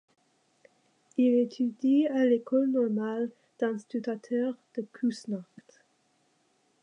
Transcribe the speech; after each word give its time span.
Il 1.17 1.35
étudie 1.37 2.07
à 2.07 2.25
l'école 2.25 2.71
normale 2.71 3.29
d'instituteurs 3.59 4.55
de 4.75 4.81
Küsnacht. 4.93 5.83